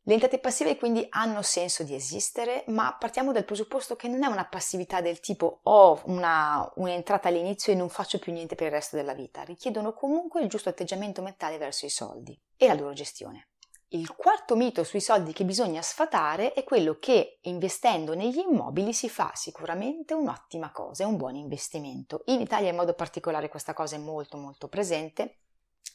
Le 0.09 0.15
entrate 0.15 0.39
passive 0.39 0.79
quindi 0.79 1.07
hanno 1.11 1.43
senso 1.43 1.83
di 1.83 1.95
esistere, 1.95 2.65
ma 2.69 2.97
partiamo 2.99 3.31
dal 3.31 3.45
presupposto 3.45 3.95
che 3.95 4.09
non 4.09 4.23
è 4.23 4.27
una 4.27 4.47
passività 4.47 5.03
del 5.03 5.21
tipo 5.21 5.61
ho 5.65 6.01
una, 6.07 6.67
un'entrata 6.77 7.29
all'inizio 7.29 7.75
e 7.75 7.77
non 7.77 7.91
faccio 7.91 8.19
più 8.19 8.33
niente 8.33 8.55
per 8.55 8.69
il 8.69 8.73
resto 8.73 8.97
della 8.97 9.13
vita, 9.13 9.43
richiedono 9.43 9.93
comunque 9.93 10.41
il 10.41 10.49
giusto 10.49 10.71
atteggiamento 10.71 11.21
mentale 11.21 11.59
verso 11.59 11.85
i 11.85 11.91
soldi 11.91 12.35
e 12.57 12.67
la 12.67 12.73
loro 12.73 12.95
gestione. 12.95 13.49
Il 13.89 14.15
quarto 14.15 14.57
mito 14.57 14.83
sui 14.83 15.03
soldi 15.03 15.35
che 15.35 15.45
bisogna 15.45 15.83
sfatare 15.83 16.55
è 16.55 16.65
quello 16.65 16.97
che 16.99 17.41
investendo 17.43 18.15
negli 18.15 18.39
immobili 18.39 18.95
si 18.95 19.11
fa 19.11 19.33
sicuramente 19.35 20.15
un'ottima 20.15 20.73
cosa, 20.73 21.03
è 21.03 21.07
un 21.07 21.19
buon 21.19 21.37
investimento. 21.37 22.23
In 22.29 22.41
Italia 22.41 22.71
in 22.71 22.77
modo 22.77 22.95
particolare 22.95 23.51
questa 23.51 23.75
cosa 23.75 23.97
è 23.97 23.99
molto 23.99 24.39
molto 24.39 24.69
presente 24.69 25.41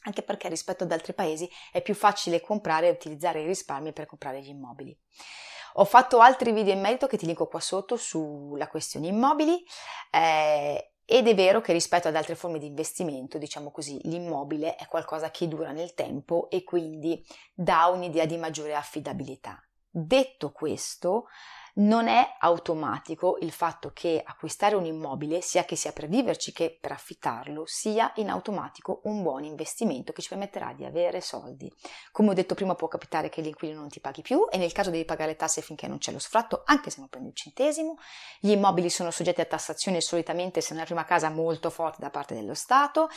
anche 0.04 0.22
perché 0.22 0.48
rispetto 0.48 0.84
ad 0.84 0.92
altri 0.92 1.12
paesi 1.12 1.50
è 1.70 1.82
più 1.82 1.94
facile 1.94 2.40
comprare 2.40 2.88
e 2.88 2.90
utilizzare 2.90 3.42
i 3.42 3.46
risparmi 3.46 3.92
per 3.92 4.06
comprare 4.06 4.40
gli 4.40 4.48
immobili. 4.48 4.96
Ho 5.74 5.84
fatto 5.84 6.20
altri 6.20 6.52
video 6.52 6.72
in 6.72 6.80
merito 6.80 7.06
che 7.06 7.16
ti 7.16 7.26
linko 7.26 7.48
qua 7.48 7.60
sotto 7.60 7.96
sulla 7.96 8.68
questione 8.68 9.08
immobili 9.08 9.64
eh, 10.10 10.92
ed 11.04 11.26
è 11.26 11.34
vero 11.34 11.60
che 11.60 11.72
rispetto 11.72 12.08
ad 12.08 12.16
altre 12.16 12.34
forme 12.36 12.58
di 12.58 12.66
investimento, 12.66 13.38
diciamo 13.38 13.70
così, 13.70 13.98
l'immobile 14.04 14.76
è 14.76 14.86
qualcosa 14.86 15.30
che 15.30 15.48
dura 15.48 15.72
nel 15.72 15.94
tempo 15.94 16.48
e 16.48 16.62
quindi 16.62 17.26
dà 17.52 17.86
un'idea 17.86 18.24
di 18.24 18.36
maggiore 18.36 18.74
affidabilità. 18.74 19.60
Detto 19.90 20.52
questo, 20.52 21.26
non 21.74 22.06
è 22.06 22.36
automatico 22.38 23.38
il 23.40 23.50
fatto 23.50 23.90
che 23.92 24.22
acquistare 24.24 24.76
un 24.76 24.84
immobile, 24.84 25.40
sia 25.40 25.64
che 25.64 25.76
sia 25.76 25.92
per 25.92 26.08
viverci 26.08 26.52
che 26.52 26.76
per 26.80 26.92
affittarlo, 26.92 27.64
sia 27.66 28.12
in 28.16 28.30
automatico 28.30 29.00
un 29.04 29.22
buon 29.22 29.44
investimento 29.44 30.12
che 30.12 30.22
ci 30.22 30.28
permetterà 30.28 30.72
di 30.72 30.84
avere 30.84 31.20
soldi. 31.20 31.72
Come 32.12 32.30
ho 32.30 32.32
detto 32.34 32.54
prima 32.54 32.74
può 32.74 32.86
capitare 32.86 33.28
che 33.28 33.40
l'inquilino 33.40 33.80
non 33.80 33.88
ti 33.88 34.00
paghi 34.00 34.22
più 34.22 34.46
e 34.50 34.58
nel 34.58 34.72
caso 34.72 34.90
devi 34.90 35.04
pagare 35.04 35.32
le 35.32 35.36
tasse 35.36 35.62
finché 35.62 35.88
non 35.88 35.98
c'è 35.98 36.12
lo 36.12 36.18
sfratto, 36.18 36.62
anche 36.64 36.90
se 36.90 37.00
non 37.00 37.08
prendi 37.08 37.28
un 37.28 37.34
centesimo. 37.34 37.96
Gli 38.38 38.50
immobili 38.50 38.88
sono 38.88 39.10
soggetti 39.10 39.40
a 39.40 39.46
tassazione 39.46 40.00
solitamente 40.00 40.60
se 40.60 40.74
non 40.74 40.78
è 40.78 40.80
la 40.80 40.86
prima 40.86 41.04
casa 41.04 41.30
molto 41.30 41.70
forte 41.70 42.00
da 42.00 42.10
parte 42.10 42.34
dello 42.34 42.54
Stato. 42.54 43.08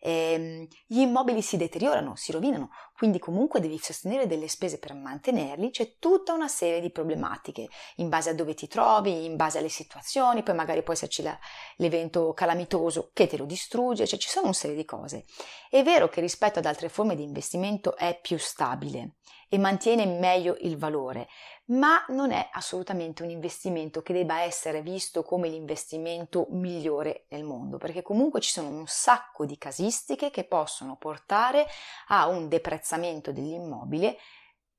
Ehm, 0.00 0.66
gli 0.86 1.00
immobili 1.00 1.42
si 1.42 1.56
deteriorano, 1.56 2.16
si 2.16 2.32
rovinano, 2.32 2.70
quindi 2.96 3.18
comunque 3.18 3.60
devi 3.60 3.78
sostenere 3.78 4.26
delle 4.26 4.48
spese 4.48 4.78
per 4.78 4.94
mantenerli, 4.94 5.70
c'è 5.70 5.98
tutta 5.98 6.32
una 6.32 6.48
serie 6.48 6.80
di 6.80 6.90
problematiche 6.90 7.68
in 7.96 8.05
base 8.08 8.30
a 8.30 8.34
dove 8.34 8.54
ti 8.54 8.68
trovi, 8.68 9.24
in 9.24 9.36
base 9.36 9.58
alle 9.58 9.68
situazioni, 9.68 10.42
poi 10.42 10.54
magari 10.54 10.82
può 10.82 10.92
esserci 10.92 11.22
la, 11.22 11.38
l'evento 11.76 12.32
calamitoso 12.32 13.10
che 13.12 13.26
te 13.26 13.36
lo 13.36 13.44
distrugge, 13.44 14.06
cioè 14.06 14.18
ci 14.18 14.28
sono 14.28 14.46
una 14.46 14.54
serie 14.54 14.76
di 14.76 14.84
cose. 14.84 15.24
È 15.70 15.82
vero 15.82 16.08
che 16.08 16.20
rispetto 16.20 16.58
ad 16.58 16.66
altre 16.66 16.88
forme 16.88 17.16
di 17.16 17.22
investimento 17.22 17.96
è 17.96 18.18
più 18.20 18.38
stabile 18.38 19.16
e 19.48 19.58
mantiene 19.58 20.06
meglio 20.06 20.56
il 20.60 20.76
valore, 20.76 21.28
ma 21.66 22.04
non 22.08 22.32
è 22.32 22.48
assolutamente 22.52 23.22
un 23.22 23.30
investimento 23.30 24.02
che 24.02 24.12
debba 24.12 24.40
essere 24.40 24.82
visto 24.82 25.22
come 25.22 25.48
l'investimento 25.48 26.46
migliore 26.50 27.26
nel 27.28 27.44
mondo, 27.44 27.76
perché 27.78 28.02
comunque 28.02 28.40
ci 28.40 28.50
sono 28.50 28.68
un 28.68 28.86
sacco 28.86 29.44
di 29.44 29.56
casistiche 29.56 30.30
che 30.30 30.44
possono 30.44 30.96
portare 30.96 31.66
a 32.08 32.26
un 32.26 32.48
deprezzamento 32.48 33.32
dell'immobile 33.32 34.18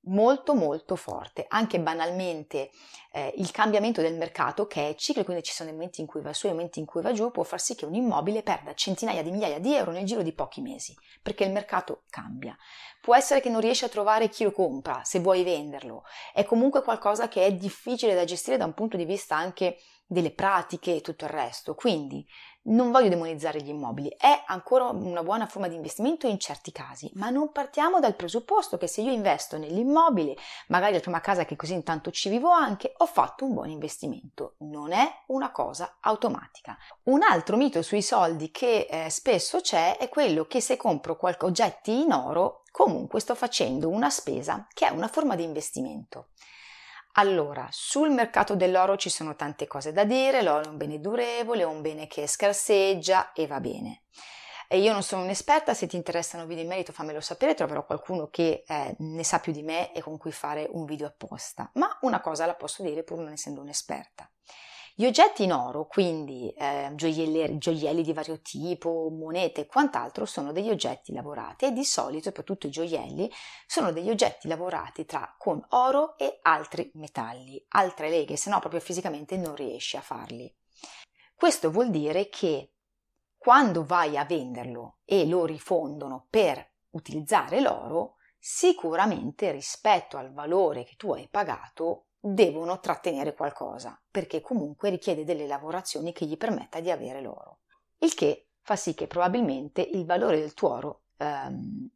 molto 0.02 0.54
molto 0.54 0.96
forte. 0.96 1.46
Anche 1.48 1.80
banalmente 1.80 2.70
eh, 3.12 3.34
il 3.38 3.52
cambiamento 3.52 4.02
del 4.02 4.16
mercato 4.16 4.68
che 4.68 4.90
è 4.90 4.96
ciclico, 4.96 5.26
quindi 5.26 5.44
ci 5.44 5.54
sono 5.54 5.72
momenti 5.72 6.02
in 6.02 6.08
cui 6.08 6.22
va 6.22 6.34
su 6.34 6.48
e 6.48 6.52
momenti 6.52 6.80
in 6.80 6.86
cui 6.86 7.02
va 7.02 7.12
giù, 7.12 7.32
può 7.32 7.44
far 7.44 7.60
sì 7.60 7.76
che 7.76 7.86
un 7.86 7.96
immobile 7.96 8.44
perda 8.44 8.74
centinaia 8.74 9.24
di 9.24 9.32
migliaia 9.32 9.60
di 9.60 9.74
euro 9.76 9.92
nel 9.92 10.06
giro 10.06 10.22
di 10.22 10.34
pochi 10.34 10.62
mesi, 10.62 10.96
perché 11.22 11.44
il 11.44 11.52
mercato 11.52 12.04
cambia. 12.10 12.56
Può 13.02 13.16
essere 13.16 13.42
che 13.42 13.50
non 13.50 13.62
riesci 13.62 13.86
a 13.86 13.90
trovare 13.90 14.30
chi 14.30 14.44
lo 14.44 14.52
compra 14.52 15.02
se 15.04 15.20
vuoi 15.20 15.44
venderlo, 15.44 16.04
è 16.34 16.44
comunque 16.46 16.84
qualcosa 16.84 17.28
che 17.28 17.46
è 17.46 17.54
difficile 17.54 18.16
da 18.16 18.26
gestire 18.26 18.58
da 18.58 18.66
un 18.66 18.74
punto 18.74 18.98
di 18.98 19.06
vista 19.06 19.36
anche 19.36 19.78
delle 20.06 20.32
pratiche 20.32 20.96
e 20.96 21.02
tutto 21.02 21.26
il 21.26 21.32
resto. 21.32 21.76
Quindi 21.76 22.26
non 22.68 22.92
voglio 22.92 23.10
demonizzare 23.10 23.62
gli 23.62 23.70
immobili, 23.70 24.14
è 24.18 24.44
ancora 24.48 24.86
una 24.86 25.24
buona 25.24 25.46
forma 25.46 25.68
di 25.68 25.76
investimento 25.76 26.28
in 26.28 26.40
certi 26.40 26.72
casi, 26.72 27.10
ma 27.16 27.30
non 27.30 27.52
partiamo 27.52 28.00
dal 28.00 28.16
presupposto 28.16 28.78
che 28.78 28.88
se 28.88 29.02
io 29.02 29.12
investo 29.12 29.58
nell'immobile, 29.58 30.36
magari 30.68 30.94
la 30.94 31.00
prima 31.00 31.22
casa 31.22 31.46
che 31.46 31.56
così 31.56 31.74
intanto 31.74 32.12
ci 32.12 32.30
vivo 32.30 32.50
anche, 32.50 32.94
ho 32.98 33.06
fatto 33.06 33.46
un 33.46 33.54
buon 33.54 33.70
investimento. 33.70 34.56
Non 34.60 34.92
è 34.92 35.24
una 35.28 35.52
cosa 35.52 35.98
automatica. 36.02 36.78
Un 37.04 37.22
altro 37.22 37.58
mito 37.58 37.82
sui 37.82 38.02
soldi 38.02 38.52
che 38.52 38.88
eh, 38.90 39.10
spesso 39.10 39.62
c'è 39.62 39.98
è 39.98 40.10
quello 40.10 40.46
che 40.46 40.62
se 40.62 40.78
compro 40.78 41.16
qualche 41.16 41.46
oggetti 41.46 42.02
in 42.02 42.12
oro, 42.12 42.64
comunque 42.72 43.20
sto 43.20 43.36
facendo 43.36 43.90
una 43.90 44.10
spesa 44.10 44.68
che 44.74 44.88
è 44.88 44.92
una 44.92 45.08
forma 45.08 45.36
di 45.36 45.44
investimento. 45.44 46.28
Allora, 47.20 47.68
sul 47.72 48.12
mercato 48.12 48.56
dell'oro 48.56 48.96
ci 48.96 49.10
sono 49.10 49.36
tante 49.36 49.66
cose 49.66 49.92
da 49.92 50.04
dire, 50.04 50.44
l'oro 50.44 50.66
è 50.66 50.68
un 50.68 50.78
bene 50.78 51.00
durevole, 51.00 51.62
è 51.62 51.66
un 51.66 51.82
bene 51.82 52.06
che 52.06 52.28
scarseggia 52.28 53.34
e 53.34 53.48
va 53.48 53.60
bene. 53.60 54.04
E 54.68 54.80
io 54.80 54.92
non 54.92 55.02
sono 55.02 55.24
un'esperta, 55.24 55.74
se 55.74 55.88
ti 55.88 55.96
interessano 55.96 56.46
video 56.46 56.62
in 56.62 56.70
merito 56.70 56.92
fammelo 56.92 57.20
sapere, 57.20 57.56
troverò 57.56 57.86
qualcuno 57.86 58.28
che 58.30 58.64
eh, 58.68 58.96
ne 59.00 59.24
sa 59.24 59.40
più 59.40 59.52
di 59.52 59.64
me 59.64 59.94
e 59.94 60.02
con 60.02 60.18
cui 60.18 60.32
fare 60.32 60.68
un 60.70 60.86
video 60.86 61.08
apposta. 61.08 61.72
Ma 61.74 61.98
una 62.02 62.22
cosa 62.22 62.46
la 62.46 62.54
posso 62.54 62.84
dire 62.84 63.02
pur 63.02 63.18
non 63.18 63.32
essendo 63.32 63.62
un'esperta. 63.62 64.30
Gli 65.00 65.06
oggetti 65.06 65.44
in 65.44 65.54
oro, 65.54 65.86
quindi 65.86 66.52
eh, 66.58 66.92
gioielli, 66.96 68.02
di 68.02 68.14
vario 68.14 68.42
tipo, 68.42 69.10
monete 69.12 69.62
e 69.62 69.66
quant'altro, 69.68 70.26
sono 70.26 70.52
degli 70.52 70.72
oggetti 70.72 71.14
lavorati 71.14 71.66
e 71.66 71.72
di 71.72 71.86
solito, 71.86 72.24
soprattutto 72.24 72.66
i 72.66 72.72
gioielli, 72.72 73.32
sono 73.68 73.92
degli 73.92 74.10
oggetti 74.10 74.48
lavorati 74.48 75.06
tra 75.06 75.36
con 75.38 75.64
oro 75.70 76.18
e 76.18 76.40
altri 76.42 76.90
metalli, 76.96 77.64
altre 77.76 78.10
leghe, 78.10 78.38
se 78.38 78.50
no 78.50 78.58
proprio 78.58 78.82
fisicamente 78.82 79.38
non 79.38 79.54
riesci 79.54 79.98
a 79.98 80.02
farli. 80.02 80.52
Questo 81.36 81.70
vuol 81.70 81.92
dire 81.92 82.28
che 82.30 82.72
quando 83.38 83.86
vai 83.86 84.18
a 84.18 84.26
venderlo 84.26 84.98
e 85.06 85.28
lo 85.28 85.46
rifondono 85.46 86.26
per 86.28 86.72
utilizzare 86.90 87.62
l'oro, 87.62 88.16
sicuramente 88.40 89.52
rispetto 89.52 90.18
al 90.18 90.34
valore 90.34 90.86
che 90.86 90.96
tu 90.96 91.14
hai 91.14 91.28
pagato 91.30 92.07
devono 92.20 92.80
trattenere 92.80 93.34
qualcosa, 93.34 94.00
perché 94.10 94.42
comunque 94.42 94.90
richiede 94.90 95.24
delle 95.24 95.48
lavorazioni 95.48 96.14
che 96.14 96.26
gli 96.26 96.38
permetta 96.38 96.80
di 96.80 96.92
avere 96.92 97.22
l'oro. 97.22 97.60
Il 98.00 98.14
che 98.14 98.48
fa 98.62 98.76
sì 98.76 98.94
che 98.94 99.08
probabilmente 99.08 99.82
il 99.82 100.06
valore 100.06 100.40
del 100.40 100.54
tuo 100.54 100.70
oro 100.70 101.02
ehm, 101.18 101.90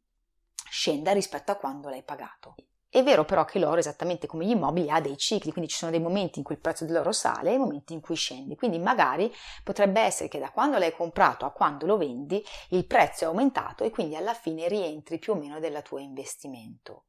scenda 0.70 1.12
rispetto 1.12 1.52
a 1.52 1.56
quando 1.56 1.88
l'hai 1.88 2.02
pagato. 2.02 2.54
È 2.88 3.02
vero 3.02 3.24
però 3.24 3.46
che 3.46 3.58
l'oro, 3.58 3.78
esattamente 3.78 4.26
come 4.26 4.44
gli 4.44 4.50
immobili, 4.50 4.90
ha 4.90 5.00
dei 5.00 5.16
cicli, 5.16 5.50
quindi 5.50 5.70
ci 5.70 5.78
sono 5.78 5.90
dei 5.90 6.00
momenti 6.00 6.38
in 6.38 6.44
cui 6.44 6.56
il 6.56 6.60
prezzo 6.60 6.84
dell'oro 6.84 7.10
sale 7.10 7.54
e 7.54 7.56
momenti 7.56 7.94
in 7.94 8.02
cui 8.02 8.16
scende. 8.16 8.54
Quindi 8.54 8.78
magari 8.78 9.32
potrebbe 9.64 10.00
essere 10.02 10.28
che 10.28 10.38
da 10.38 10.50
quando 10.50 10.76
l'hai 10.76 10.94
comprato 10.94 11.46
a 11.46 11.52
quando 11.52 11.86
lo 11.86 11.96
vendi 11.96 12.44
il 12.70 12.86
prezzo 12.86 13.24
è 13.24 13.28
aumentato 13.28 13.82
e 13.82 13.90
quindi 13.90 14.14
alla 14.14 14.34
fine 14.34 14.68
rientri 14.68 15.18
più 15.18 15.32
o 15.32 15.36
meno 15.36 15.58
del 15.58 15.80
tuo 15.82 15.96
investimento. 15.96 17.04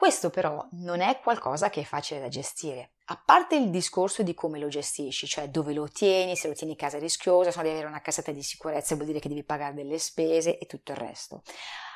Questo 0.00 0.30
però 0.30 0.66
non 0.80 1.02
è 1.02 1.20
qualcosa 1.20 1.68
che 1.68 1.82
è 1.82 1.84
facile 1.84 2.20
da 2.20 2.28
gestire. 2.28 2.92
A 3.08 3.22
parte 3.22 3.56
il 3.56 3.68
discorso 3.68 4.22
di 4.22 4.32
come 4.32 4.58
lo 4.58 4.68
gestisci, 4.68 5.26
cioè 5.26 5.50
dove 5.50 5.74
lo 5.74 5.88
tieni, 5.88 6.36
se 6.36 6.48
lo 6.48 6.54
tieni 6.54 6.72
in 6.72 6.78
casa 6.78 6.96
rischiosa, 6.96 7.50
se 7.50 7.58
no 7.58 7.64
devi 7.64 7.74
avere 7.74 7.90
una 7.90 8.00
cassetta 8.00 8.32
di 8.32 8.42
sicurezza, 8.42 8.94
vuol 8.94 9.08
dire 9.08 9.18
che 9.18 9.28
devi 9.28 9.44
pagare 9.44 9.74
delle 9.74 9.98
spese 9.98 10.56
e 10.56 10.64
tutto 10.64 10.92
il 10.92 10.96
resto. 10.96 11.42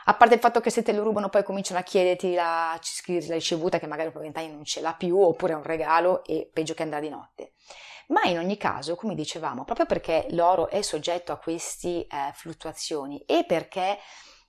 A 0.05 0.15
parte 0.17 0.35
il 0.35 0.41
fatto 0.41 0.61
che 0.61 0.69
se 0.69 0.83
te 0.83 0.93
lo 0.93 1.03
rubano 1.03 1.31
poi 1.31 1.43
cominciano 1.45 1.81
a 1.81 1.83
chiederti 1.83 2.35
la, 2.35 2.79
la 3.07 3.35
ricevuta 3.35 3.79
che 3.79 3.87
magari 3.87 4.13
per 4.13 4.21
vent'anni 4.21 4.53
non 4.53 4.65
ce 4.65 4.83
l'ha 4.83 4.93
più, 4.93 5.19
oppure 5.19 5.55
è 5.55 5.57
un 5.57 5.63
regalo 5.63 6.25
e 6.25 6.51
peggio 6.53 6.75
che 6.75 6.83
andrà 6.83 7.01
di 7.01 7.09
notte. 7.09 7.55
Ma 8.09 8.25
in 8.25 8.37
ogni 8.37 8.59
caso, 8.59 8.97
come 8.97 9.15
dicevamo, 9.15 9.65
proprio 9.65 9.87
perché 9.87 10.27
l'oro 10.33 10.69
è 10.69 10.83
soggetto 10.83 11.33
a 11.33 11.39
queste 11.39 12.07
eh, 12.07 12.07
fluttuazioni 12.35 13.21
e 13.21 13.47
perché 13.47 13.97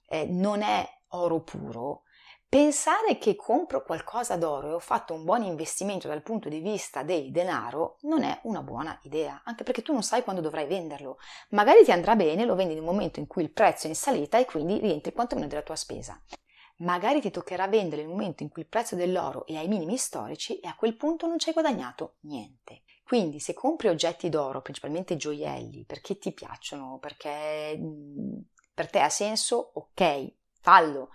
eh, 0.09 0.25
non 0.25 0.62
è 0.62 0.85
oro 1.12 1.39
puro, 1.39 2.01
Pensare 2.48 3.18
che 3.18 3.36
compro 3.36 3.84
qualcosa 3.84 4.38
d'oro 4.38 4.70
e 4.70 4.74
ho 4.74 4.80
fatto 4.80 5.14
un 5.14 5.25
buon 5.25 5.44
investimento 5.44 6.08
dal 6.08 6.22
punto 6.22 6.48
di 6.48 6.60
vista 6.62 7.04
del 7.04 7.32
denaro 7.32 7.98
non 8.02 8.24
è 8.24 8.40
una 8.44 8.62
buona 8.62 8.98
idea, 9.04 9.42
anche 9.44 9.64
perché 9.64 9.82
tu 9.82 9.92
non 9.92 10.04
sai 10.04 10.24
quando 10.24 10.42
dovrai 10.42 10.66
venderlo. 10.66 11.18
Magari 11.50 11.84
ti 11.84 11.92
andrà 11.92 12.16
bene, 12.16 12.46
lo 12.46 12.56
vendi 12.56 12.74
nel 12.74 12.84
momento 12.84 13.20
in 13.20 13.28
cui 13.28 13.44
il 13.44 13.52
prezzo 13.52 13.88
è 13.88 13.90
in 13.90 13.96
salita 13.96 14.38
e 14.38 14.46
quindi 14.46 14.80
rientri 14.80 15.12
quantomeno 15.12 15.48
della 15.48 15.64
tua 15.64 15.75
spesa. 15.75 16.18
Magari 16.78 17.20
ti 17.20 17.32
toccherà 17.32 17.68
vendere 17.68 18.04
nel 18.04 18.12
momento 18.12 18.44
in 18.44 18.50
cui 18.50 18.62
il 18.62 18.68
prezzo 18.70 18.96
dell'oro 18.96 19.46
è 19.46 19.56
ai 19.56 19.68
minimi 19.68 19.98
storici 19.98 20.60
e 20.60 20.68
a 20.68 20.75
quel 20.75 20.96
punto 20.96 21.28
non 21.28 21.40
ci 21.40 21.50
hai 21.50 21.54
guadagnato 21.54 22.16
niente. 22.22 22.84
Quindi 23.04 23.40
se 23.40 23.54
compri 23.54 23.90
oggetti 23.90 24.30
d'oro, 24.30 24.62
principalmente 24.62 25.18
gioielli, 25.18 25.84
perché 25.86 26.18
ti 26.18 26.32
piacciono, 26.34 27.00
perché 27.00 27.78
mm, 27.78 28.40
per 28.74 28.90
te 28.90 29.00
ha 29.00 29.10
senso, 29.10 29.72
ok, 29.74 30.34
fallo 30.62 31.10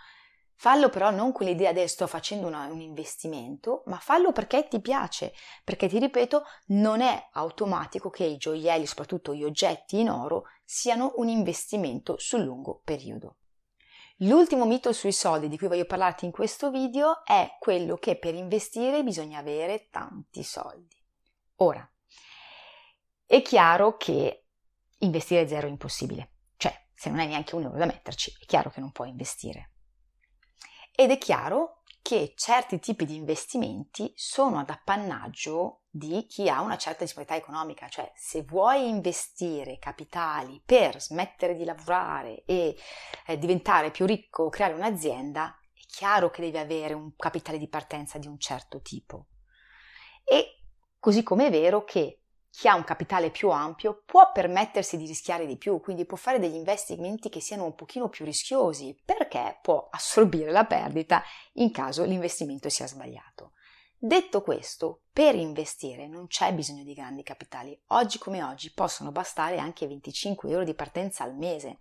Fallo 0.61 0.91
però 0.91 1.11
non 1.11 1.33
con 1.33 1.47
l'idea 1.47 1.73
del 1.73 1.89
sto 1.89 2.07
facendo 2.07 2.47
una, 2.47 2.67
un 2.67 2.83
investimento, 2.83 3.83
ma 3.87 3.97
fallo 3.97 4.31
perché 4.31 4.69
ti 4.69 4.79
piace, 4.83 5.33
perché 5.65 5.89
ti 5.89 5.99
ripeto, 5.99 6.45
non 6.67 7.01
è 7.01 7.29
automatico 7.33 8.11
che 8.11 8.25
i 8.25 8.37
gioielli, 8.37 8.85
soprattutto 8.85 9.35
gli 9.35 9.43
oggetti 9.43 10.01
in 10.01 10.11
oro, 10.11 10.49
siano 10.63 11.15
un 11.17 11.29
investimento 11.29 12.19
sul 12.19 12.43
lungo 12.43 12.83
periodo. 12.85 13.39
L'ultimo 14.17 14.67
mito 14.67 14.93
sui 14.93 15.13
soldi 15.13 15.49
di 15.49 15.57
cui 15.57 15.67
voglio 15.67 15.87
parlarti 15.87 16.27
in 16.27 16.31
questo 16.31 16.71
video 16.71 17.25
è 17.25 17.57
quello 17.59 17.97
che 17.97 18.19
per 18.19 18.35
investire 18.35 19.03
bisogna 19.03 19.39
avere 19.39 19.89
tanti 19.89 20.43
soldi. 20.43 20.95
Ora, 21.57 21.91
è 23.25 23.41
chiaro 23.41 23.97
che 23.97 24.45
investire 24.99 25.49
zero 25.49 25.69
è 25.69 25.71
impossibile, 25.71 26.33
cioè 26.59 26.79
se 26.93 27.09
non 27.09 27.19
hai 27.19 27.29
neanche 27.29 27.55
un 27.55 27.63
euro 27.63 27.79
da 27.79 27.87
metterci, 27.87 28.31
è 28.39 28.45
chiaro 28.45 28.69
che 28.69 28.81
non 28.81 28.93
puoi 28.93 29.09
investire. 29.09 29.71
Ed 31.01 31.11
è 31.11 31.17
chiaro 31.17 31.81
che 32.03 32.35
certi 32.37 32.79
tipi 32.79 33.07
di 33.07 33.15
investimenti 33.15 34.13
sono 34.17 34.59
ad 34.59 34.69
appannaggio 34.69 35.85
di 35.89 36.27
chi 36.27 36.51
ha 36.51 36.61
una 36.61 36.77
certa 36.77 37.05
disponibilità 37.05 37.43
economica, 37.43 37.89
cioè 37.89 38.13
se 38.15 38.43
vuoi 38.43 38.87
investire 38.87 39.79
capitali 39.79 40.61
per 40.63 41.01
smettere 41.01 41.57
di 41.57 41.65
lavorare 41.65 42.43
e 42.45 42.77
eh, 43.27 43.39
diventare 43.39 43.91
più 43.91 44.05
ricco 44.05 44.43
o 44.43 44.49
creare 44.51 44.75
un'azienda, 44.75 45.59
è 45.73 45.81
chiaro 45.87 46.29
che 46.29 46.43
devi 46.43 46.59
avere 46.59 46.93
un 46.93 47.17
capitale 47.17 47.57
di 47.57 47.71
partenza 47.71 48.19
di 48.19 48.27
un 48.27 48.39
certo 48.39 48.83
tipo. 48.83 49.29
E 50.23 50.65
così 50.99 51.23
come 51.23 51.47
è 51.47 51.51
vero 51.51 51.83
che 51.83 52.20
chi 52.51 52.69
ha 52.69 52.75
un 52.75 52.85
capitale 52.85 53.31
più 53.31 53.51
ampio 53.51 54.03
può 54.05 54.33
permettersi 54.33 54.97
di 54.97 55.07
rischiare 55.07 55.47
di 55.47 55.57
più, 55.57 55.81
quindi 55.81 56.05
può 56.05 56.17
fare 56.17 56.39
degli 56.39 56.57
investimenti 56.57 57.29
che 57.29 57.41
siano 57.41 57.65
un 57.65 57.75
pochino 57.75 58.09
più 58.09 58.25
rischiosi 58.25 59.01
perché 59.05 59.59
può 59.63 59.89
assorbire 59.91 60.51
la 60.51 60.65
perdita 60.65 61.23
in 61.55 61.71
caso 61.71 62.05
l'investimento 62.05 62.69
sia 62.69 62.87
sbagliato. 62.87 63.53
Detto 64.03 64.41
questo, 64.43 65.03
per 65.13 65.35
investire 65.35 66.09
non 66.09 66.27
c'è 66.27 66.55
bisogno 66.55 66.83
di 66.83 66.95
grandi 66.95 67.23
capitali. 67.23 67.79
Oggi 67.89 68.19
come 68.19 68.43
oggi 68.43 68.73
possono 68.73 69.13
bastare 69.13 69.59
anche 69.59 69.87
25 69.87 70.51
euro 70.51 70.65
di 70.65 70.75
partenza 70.75 71.23
al 71.23 71.37
mese, 71.37 71.81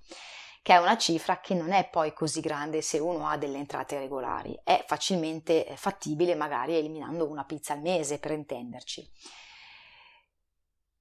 che 0.61 0.73
è 0.73 0.77
una 0.77 0.97
cifra 0.97 1.39
che 1.39 1.53
non 1.53 1.71
è 1.71 1.87
poi 1.89 2.13
così 2.13 2.41
grande 2.41 2.81
se 2.81 2.99
uno 2.99 3.25
ha 3.27 3.37
delle 3.37 3.57
entrate 3.57 3.97
regolari. 3.97 4.59
È 4.63 4.83
facilmente 4.85 5.65
fattibile 5.75 6.35
magari 6.35 6.75
eliminando 6.75 7.25
una 7.25 7.45
pizza 7.45 7.71
al 7.71 7.79
mese, 7.79 8.19
per 8.19 8.31
intenderci. 8.31 9.09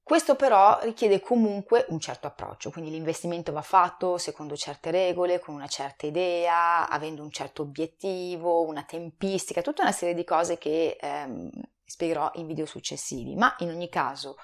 Questo 0.09 0.37
però 0.37 0.79
richiede 0.81 1.21
comunque 1.21 1.85
un 1.91 2.01
certo 2.01 2.29
approccio, 2.29 2.71
quindi 2.71 2.91
l'investimento 2.91 3.53
va 3.53 3.61
fatto 3.61 4.17
secondo 4.17 4.57
certe 4.57 4.91
regole, 4.91 5.39
con 5.39 5.55
una 5.55 5.67
certa 5.67 6.07
idea, 6.07 6.89
avendo 6.89 7.23
un 7.23 7.31
certo 7.31 7.61
obiettivo, 7.61 8.63
una 8.63 8.85
tempistica, 8.85 9.61
tutta 9.61 9.83
una 9.83 9.93
serie 9.93 10.15
di 10.15 10.25
cose 10.25 10.57
che 10.57 10.97
ehm, 10.99 11.51
spiegherò 11.85 12.31
in 12.37 12.47
video 12.47 12.65
successivi, 12.65 13.35
ma 13.35 13.55
in 13.59 13.69
ogni 13.69 13.91
caso 13.91 14.39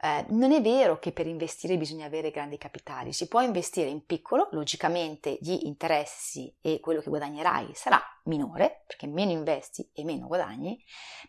eh, 0.00 0.24
non 0.28 0.52
è 0.52 0.60
vero 0.60 0.98
che 0.98 1.12
per 1.12 1.26
investire 1.26 1.76
bisogna 1.76 2.06
avere 2.06 2.30
grandi 2.30 2.56
capitali, 2.56 3.12
si 3.12 3.26
può 3.26 3.40
investire 3.40 3.88
in 3.88 4.04
piccolo, 4.04 4.48
logicamente 4.52 5.38
gli 5.40 5.58
interessi 5.62 6.54
e 6.60 6.78
quello 6.80 7.00
che 7.00 7.08
guadagnerai 7.08 7.70
sarà 7.74 8.00
minore, 8.24 8.84
perché 8.86 9.06
meno 9.06 9.32
investi 9.32 9.90
e 9.92 10.04
meno 10.04 10.26
guadagni, 10.26 10.80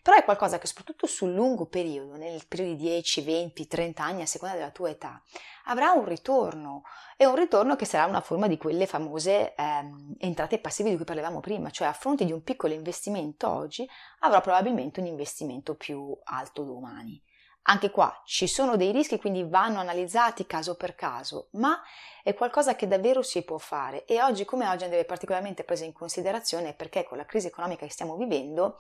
però 0.04 0.18
è 0.18 0.24
qualcosa 0.24 0.60
che 0.60 0.68
soprattutto 0.68 1.08
sul 1.08 1.34
lungo 1.34 1.66
periodo, 1.66 2.16
nel 2.16 2.46
periodo 2.48 2.76
di 2.76 2.84
10, 2.84 3.22
20, 3.22 3.68
30 3.68 4.04
anni 4.04 4.22
a 4.22 4.28
seconda 4.28 4.56
della 4.56 4.70
tua 4.70 4.90
età, 4.90 5.22
avrà 5.66 5.92
un 5.92 6.06
ritorno 6.06 6.84
e 7.18 7.26
un 7.26 7.36
ritorno 7.36 7.76
che 7.76 7.86
sarà 7.86 8.06
una 8.06 8.22
forma 8.22 8.48
di 8.48 8.58
quelle 8.58 8.86
famose 8.86 9.56
ehm, 9.56 10.16
entrate 10.20 10.60
passive 10.60 10.90
di 10.90 10.96
cui 10.96 11.06
parlavamo 11.06 11.40
prima, 11.40 11.70
cioè 11.72 11.88
a 11.88 11.94
fronte 11.94 12.26
di 12.26 12.32
un 12.32 12.44
piccolo 12.44 12.74
investimento 12.74 13.50
oggi 13.50 13.88
avrò 14.20 14.42
probabilmente 14.42 15.00
un 15.00 15.08
investimento 15.08 15.76
più 15.76 16.16
alto 16.24 16.64
domani. 16.64 17.22
Anche 17.70 17.92
qua 17.92 18.20
ci 18.26 18.48
sono 18.48 18.78
dei 18.78 18.92
rischi, 18.92 19.20
quindi 19.20 19.44
vanno 19.44 19.80
analizzati 19.80 20.48
caso 20.48 20.76
per 20.76 20.96
caso, 20.96 21.50
ma 21.52 21.80
è 22.24 22.34
qualcosa 22.34 22.76
che 22.76 22.88
davvero 22.88 23.22
si 23.22 23.44
può 23.44 23.60
fare 23.60 24.06
e 24.06 24.20
oggi 24.24 24.44
come 24.44 24.68
oggi 24.68 24.86
andrebbe 24.86 25.06
particolarmente 25.06 25.64
presa 25.64 25.86
in 25.86 25.94
considerazione 25.94 26.74
perché 26.74 27.04
con 27.04 27.18
la 27.18 27.26
crisi 27.26 27.46
economica 27.46 27.86
che 27.86 27.92
stiamo 27.92 28.18
vivendo 28.18 28.80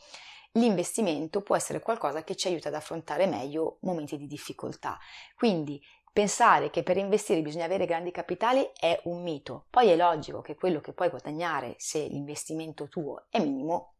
l'investimento 0.53 1.41
può 1.41 1.55
essere 1.55 1.81
qualcosa 1.81 2.23
che 2.23 2.35
ci 2.35 2.47
aiuta 2.47 2.69
ad 2.69 2.73
affrontare 2.73 3.27
meglio 3.27 3.77
momenti 3.81 4.17
di 4.17 4.25
difficoltà. 4.25 4.97
Quindi 5.35 5.79
pensare 6.11 6.71
che 6.71 6.81
per 6.81 6.97
investire 6.97 7.43
bisogna 7.43 7.65
avere 7.65 7.85
grandi 7.85 8.09
capitali 8.09 8.67
è 8.75 8.99
un 9.03 9.21
mito. 9.21 9.67
Poi 9.69 9.89
è 9.89 9.95
logico 9.95 10.41
che 10.41 10.55
quello 10.55 10.81
che 10.81 10.93
puoi 10.93 11.09
guadagnare 11.09 11.75
se 11.77 12.07
l'investimento 12.07 12.87
tuo 12.87 13.27
è 13.29 13.37
minimo 13.37 13.97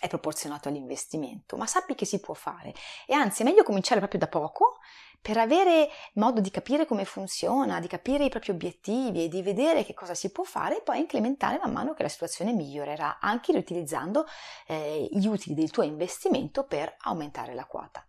è 0.00 0.08
proporzionato 0.08 0.68
all'investimento, 0.68 1.56
ma 1.56 1.66
sappi 1.66 1.94
che 1.94 2.04
si 2.04 2.20
può 2.20 2.34
fare 2.34 2.74
e 3.06 3.14
anzi 3.14 3.42
è 3.42 3.44
meglio 3.44 3.62
cominciare 3.62 4.00
proprio 4.00 4.20
da 4.20 4.28
poco 4.28 4.78
per 5.20 5.36
avere 5.36 5.88
modo 6.14 6.40
di 6.40 6.50
capire 6.50 6.86
come 6.86 7.04
funziona, 7.04 7.78
di 7.78 7.86
capire 7.86 8.24
i 8.24 8.30
propri 8.30 8.52
obiettivi 8.52 9.24
e 9.24 9.28
di 9.28 9.42
vedere 9.42 9.84
che 9.84 9.92
cosa 9.92 10.14
si 10.14 10.32
può 10.32 10.44
fare 10.44 10.78
e 10.78 10.82
poi 10.82 10.98
incrementare 10.98 11.58
man 11.62 11.72
mano 11.72 11.92
che 11.92 12.02
la 12.02 12.08
situazione 12.08 12.52
migliorerà, 12.52 13.18
anche 13.20 13.52
riutilizzando 13.52 14.24
eh, 14.66 15.08
gli 15.10 15.26
utili 15.26 15.54
del 15.54 15.70
tuo 15.70 15.82
investimento 15.82 16.64
per 16.64 16.94
aumentare 17.00 17.54
la 17.54 17.66
quota. 17.66 18.04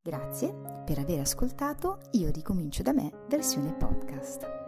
Grazie 0.00 0.54
per 0.84 0.98
aver 0.98 1.20
ascoltato 1.20 2.00
Io 2.12 2.30
ricomincio 2.30 2.82
da 2.82 2.92
me 2.92 3.10
versione 3.28 3.72
podcast. 3.74 4.62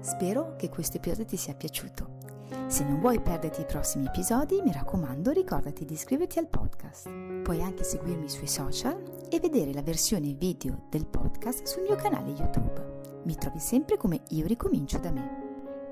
Spero 0.00 0.56
che 0.56 0.68
questo 0.68 0.96
episodio 0.96 1.24
ti 1.24 1.36
sia 1.36 1.54
piaciuto. 1.54 2.25
Se 2.68 2.84
non 2.84 3.00
vuoi 3.00 3.20
perderti 3.20 3.60
i 3.62 3.66
prossimi 3.66 4.06
episodi, 4.06 4.60
mi 4.62 4.72
raccomando, 4.72 5.30
ricordati 5.30 5.84
di 5.84 5.94
iscriverti 5.94 6.38
al 6.38 6.48
podcast. 6.48 7.08
Puoi 7.42 7.62
anche 7.62 7.84
seguirmi 7.84 8.28
sui 8.28 8.46
social 8.46 9.02
e 9.28 9.40
vedere 9.40 9.72
la 9.72 9.82
versione 9.82 10.32
video 10.32 10.86
del 10.90 11.06
podcast 11.06 11.64
sul 11.64 11.82
mio 11.82 11.96
canale 11.96 12.30
YouTube. 12.30 13.20
Mi 13.24 13.34
trovi 13.34 13.58
sempre 13.58 13.96
come 13.96 14.22
Io 14.30 14.46
ricomincio 14.46 14.98
da 14.98 15.10
me. 15.10 15.44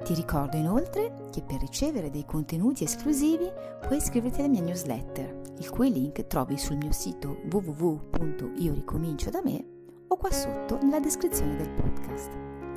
Ti 0.02 0.14
ricordo 0.14 0.56
inoltre 0.56 1.28
che 1.30 1.42
per 1.42 1.60
ricevere 1.60 2.10
dei 2.10 2.24
contenuti 2.24 2.84
esclusivi 2.84 3.50
puoi 3.86 3.98
iscriverti 3.98 4.40
alla 4.40 4.48
mia 4.48 4.62
newsletter, 4.62 5.40
il 5.58 5.70
cui 5.70 5.92
link 5.92 6.26
trovi 6.26 6.58
sul 6.58 6.76
mio 6.76 6.92
sito 6.92 7.38
www.ioricomincio 7.50 9.30
da 9.30 9.40
me 9.42 9.64
o 10.08 10.16
qua 10.16 10.30
sotto 10.30 10.78
nella 10.82 11.00
descrizione 11.00 11.56
del 11.56 11.70
podcast. 11.70 12.30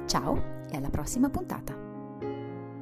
Ciao 0.05 0.41
e 0.69 0.77
alla 0.77 0.89
prossima 0.89 1.29
puntata! 1.29 1.86